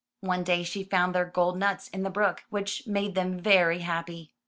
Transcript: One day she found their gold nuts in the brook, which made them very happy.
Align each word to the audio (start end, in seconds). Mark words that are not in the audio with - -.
One 0.21 0.43
day 0.43 0.63
she 0.63 0.83
found 0.83 1.13
their 1.13 1.25
gold 1.25 1.59
nuts 1.59 1.87
in 1.89 2.01
the 2.01 2.09
brook, 2.09 2.43
which 2.49 2.87
made 2.87 3.13
them 3.13 3.39
very 3.39 3.81
happy. 3.81 4.31